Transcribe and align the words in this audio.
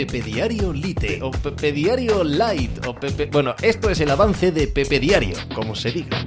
Pepe 0.00 0.22
Diario 0.22 0.72
Lite 0.72 1.20
o 1.22 1.30
Pepe 1.30 1.72
Diario 1.72 2.24
Light 2.24 2.86
o 2.86 2.94
Pepe... 2.94 3.26
Bueno, 3.26 3.54
esto 3.60 3.90
es 3.90 4.00
el 4.00 4.10
avance 4.10 4.50
de 4.50 4.66
Pepe 4.66 4.98
Diario, 4.98 5.36
como 5.54 5.74
se 5.74 5.90
diga. 5.90 6.24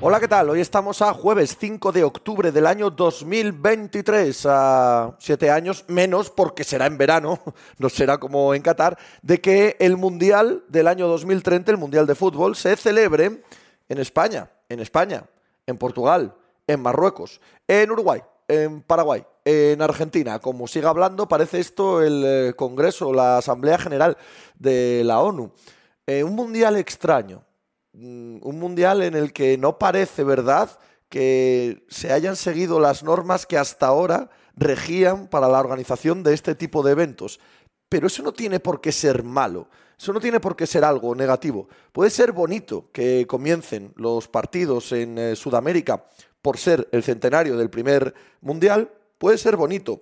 Hola, 0.00 0.18
¿qué 0.18 0.26
tal? 0.26 0.48
Hoy 0.48 0.62
estamos 0.62 1.02
a 1.02 1.12
jueves 1.12 1.58
5 1.60 1.92
de 1.92 2.04
octubre 2.04 2.50
del 2.50 2.66
año 2.66 2.88
2023, 2.88 4.46
a 4.48 5.14
siete 5.18 5.50
años 5.50 5.84
menos, 5.88 6.30
porque 6.30 6.64
será 6.64 6.86
en 6.86 6.96
verano, 6.96 7.38
no 7.78 7.90
será 7.90 8.16
como 8.16 8.54
en 8.54 8.62
Qatar, 8.62 8.96
de 9.20 9.42
que 9.42 9.76
el 9.78 9.98
Mundial 9.98 10.64
del 10.68 10.88
año 10.88 11.06
2030, 11.06 11.72
el 11.72 11.76
Mundial 11.76 12.06
de 12.06 12.14
Fútbol, 12.14 12.56
se 12.56 12.74
celebre 12.76 13.42
en 13.90 13.98
España, 13.98 14.48
en 14.70 14.80
España, 14.80 15.24
en 15.66 15.76
Portugal, 15.76 16.34
en 16.66 16.80
Marruecos, 16.80 17.42
en 17.68 17.90
Uruguay, 17.90 18.22
en 18.48 18.80
Paraguay, 18.80 19.22
en 19.50 19.82
Argentina. 19.82 20.38
Como 20.38 20.66
siga 20.68 20.90
hablando, 20.90 21.28
parece 21.28 21.60
esto 21.60 22.02
el 22.02 22.22
eh, 22.24 22.52
Congreso, 22.54 23.12
la 23.12 23.38
Asamblea 23.38 23.78
General 23.78 24.16
de 24.58 25.02
la 25.04 25.20
ONU. 25.20 25.52
Eh, 26.06 26.24
un 26.24 26.34
mundial 26.34 26.76
extraño, 26.76 27.44
mm, 27.92 28.38
un 28.42 28.58
mundial 28.58 29.02
en 29.02 29.14
el 29.14 29.32
que 29.32 29.58
no 29.58 29.78
parece 29.78 30.24
verdad 30.24 30.70
que 31.08 31.84
se 31.88 32.12
hayan 32.12 32.36
seguido 32.36 32.78
las 32.80 33.02
normas 33.02 33.44
que 33.46 33.58
hasta 33.58 33.86
ahora 33.86 34.30
regían 34.56 35.26
para 35.26 35.48
la 35.48 35.58
organización 35.58 36.22
de 36.22 36.34
este 36.34 36.54
tipo 36.54 36.82
de 36.82 36.92
eventos. 36.92 37.40
Pero 37.88 38.06
eso 38.06 38.22
no 38.22 38.32
tiene 38.32 38.60
por 38.60 38.80
qué 38.80 38.92
ser 38.92 39.24
malo, 39.24 39.68
eso 39.98 40.12
no 40.12 40.20
tiene 40.20 40.38
por 40.38 40.54
qué 40.54 40.66
ser 40.66 40.84
algo 40.84 41.14
negativo. 41.14 41.68
Puede 41.92 42.10
ser 42.10 42.32
bonito 42.32 42.88
que 42.92 43.26
comiencen 43.26 43.92
los 43.96 44.28
partidos 44.28 44.92
en 44.92 45.18
eh, 45.18 45.36
Sudamérica 45.36 46.04
por 46.40 46.56
ser 46.56 46.88
el 46.92 47.02
centenario 47.02 47.56
del 47.56 47.68
primer 47.68 48.14
mundial, 48.40 48.90
puede 49.20 49.36
ser 49.36 49.56
bonito 49.56 50.00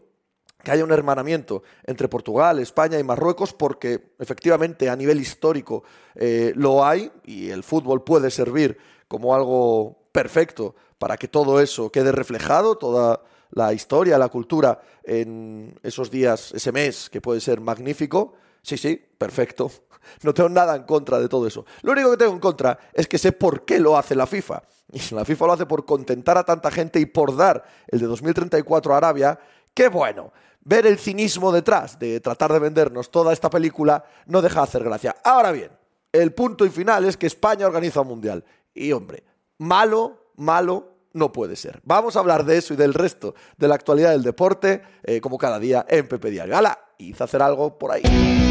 que 0.62 0.70
haya 0.70 0.84
un 0.84 0.92
hermanamiento 0.92 1.64
entre 1.84 2.08
Portugal, 2.08 2.60
España 2.60 2.98
y 3.00 3.02
Marruecos, 3.02 3.52
porque 3.52 4.12
efectivamente 4.18 4.88
a 4.88 4.94
nivel 4.94 5.20
histórico 5.20 5.82
eh, 6.14 6.52
lo 6.54 6.84
hay 6.84 7.10
y 7.24 7.50
el 7.50 7.64
fútbol 7.64 8.04
puede 8.04 8.30
servir 8.30 8.78
como 9.08 9.34
algo 9.34 9.98
perfecto 10.12 10.76
para 10.98 11.16
que 11.16 11.26
todo 11.26 11.60
eso 11.60 11.90
quede 11.90 12.12
reflejado, 12.12 12.76
toda 12.78 13.22
la 13.50 13.72
historia, 13.72 14.18
la 14.18 14.28
cultura 14.28 14.80
en 15.02 15.78
esos 15.82 16.12
días, 16.12 16.52
ese 16.52 16.70
mes 16.70 17.10
que 17.10 17.20
puede 17.20 17.40
ser 17.40 17.60
magnífico. 17.60 18.34
Sí, 18.62 18.76
sí, 18.76 19.00
perfecto. 19.18 19.70
No 20.22 20.32
tengo 20.32 20.48
nada 20.48 20.74
en 20.74 20.84
contra 20.84 21.18
de 21.18 21.28
todo 21.28 21.46
eso. 21.46 21.66
Lo 21.82 21.92
único 21.92 22.10
que 22.12 22.16
tengo 22.16 22.32
en 22.32 22.38
contra 22.38 22.78
es 22.94 23.06
que 23.06 23.18
sé 23.18 23.32
por 23.32 23.66
qué 23.66 23.78
lo 23.78 23.98
hace 23.98 24.14
la 24.14 24.26
FIFA. 24.26 24.62
Y 24.90 25.14
la 25.14 25.22
FIFA 25.22 25.46
lo 25.46 25.52
hace 25.52 25.66
por 25.66 25.84
contentar 25.84 26.38
a 26.38 26.44
tanta 26.44 26.70
gente 26.70 26.98
y 26.98 27.04
por 27.04 27.36
dar 27.36 27.62
el 27.88 28.00
de 28.00 28.06
2034 28.06 28.94
a 28.94 28.96
Arabia. 28.96 29.38
¡Qué 29.74 29.88
bueno! 29.88 30.32
Ver 30.60 30.86
el 30.86 30.98
cinismo 30.98 31.52
detrás 31.52 31.98
de 31.98 32.20
tratar 32.20 32.52
de 32.52 32.58
vendernos 32.58 33.10
toda 33.10 33.34
esta 33.34 33.50
película 33.50 34.02
no 34.26 34.40
deja 34.40 34.60
de 34.60 34.64
hacer 34.64 34.84
gracia. 34.84 35.14
Ahora 35.24 35.52
bien, 35.52 35.70
el 36.10 36.32
punto 36.32 36.64
y 36.64 36.70
final 36.70 37.04
es 37.04 37.16
que 37.16 37.26
España 37.26 37.66
organiza 37.66 38.00
un 38.00 38.08
mundial. 38.08 38.44
Y 38.72 38.92
hombre, 38.92 39.24
malo, 39.58 40.32
malo, 40.36 40.97
no 41.18 41.32
puede 41.32 41.56
ser. 41.56 41.80
Vamos 41.84 42.16
a 42.16 42.20
hablar 42.20 42.44
de 42.44 42.56
eso 42.56 42.74
y 42.74 42.76
del 42.76 42.94
resto 42.94 43.34
de 43.56 43.68
la 43.68 43.74
actualidad 43.74 44.12
del 44.12 44.22
deporte, 44.22 44.82
eh, 45.02 45.20
como 45.20 45.36
cada 45.36 45.58
día 45.58 45.84
en 45.88 46.08
Pepe 46.08 46.30
Diario. 46.30 46.56
¡Hala! 46.56 46.78
Hice 46.98 47.24
hacer 47.24 47.42
algo 47.42 47.78
por 47.78 47.92
ahí. 47.92 48.02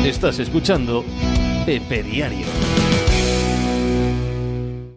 Estás 0.05 0.39
escuchando 0.39 1.03
Pepe 1.65 2.03
Diario. 2.03 2.45